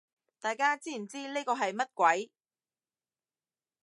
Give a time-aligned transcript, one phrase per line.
[0.39, 2.31] 大家知唔知呢個係乜鬼